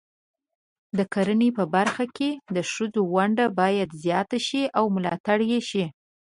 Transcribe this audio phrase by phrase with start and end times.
[0.97, 5.39] د کرنې په برخه کې د ښځو ونډه باید زیاته شي او ملاتړ
[5.69, 5.85] شي.